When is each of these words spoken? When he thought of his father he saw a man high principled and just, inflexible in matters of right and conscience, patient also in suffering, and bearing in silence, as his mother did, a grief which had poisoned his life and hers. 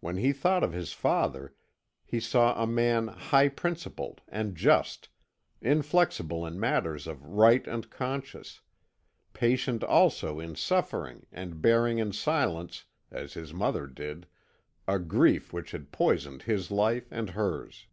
When 0.00 0.16
he 0.16 0.32
thought 0.32 0.64
of 0.64 0.72
his 0.72 0.94
father 0.94 1.54
he 2.06 2.20
saw 2.20 2.54
a 2.58 2.66
man 2.66 3.08
high 3.08 3.50
principled 3.50 4.22
and 4.26 4.56
just, 4.56 5.10
inflexible 5.60 6.46
in 6.46 6.58
matters 6.58 7.06
of 7.06 7.22
right 7.26 7.66
and 7.68 7.90
conscience, 7.90 8.62
patient 9.34 9.84
also 9.84 10.40
in 10.40 10.56
suffering, 10.56 11.26
and 11.30 11.60
bearing 11.60 11.98
in 11.98 12.12
silence, 12.14 12.86
as 13.10 13.34
his 13.34 13.52
mother 13.52 13.86
did, 13.86 14.26
a 14.88 14.98
grief 14.98 15.52
which 15.52 15.72
had 15.72 15.92
poisoned 15.92 16.44
his 16.44 16.70
life 16.70 17.08
and 17.12 17.28
hers. 17.36 17.88